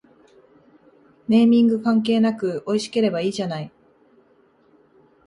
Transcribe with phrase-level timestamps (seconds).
[1.27, 3.71] ネーミング関係なくおいしければいいじゃない